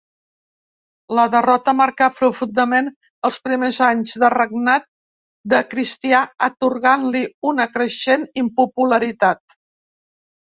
La 1.17 1.23
derrota 1.33 1.73
marcà 1.79 2.05
profundament 2.19 2.87
els 3.29 3.35
primers 3.47 3.75
anys 3.87 4.15
de 4.23 4.31
regnat 4.33 4.87
de 5.53 5.59
Cristià 5.73 6.21
atorgant-li 6.47 7.23
una 7.51 7.67
creixent 7.75 8.25
impopularitat. 8.45 9.57